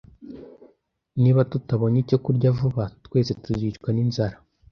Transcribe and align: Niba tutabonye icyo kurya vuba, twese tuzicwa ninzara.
Niba 1.21 1.41
tutabonye 1.51 1.97
icyo 2.03 2.17
kurya 2.25 2.49
vuba, 2.57 2.83
twese 3.05 3.31
tuzicwa 3.43 3.89
ninzara. 3.93 4.35